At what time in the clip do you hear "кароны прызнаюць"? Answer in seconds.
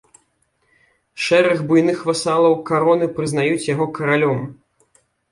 2.69-3.67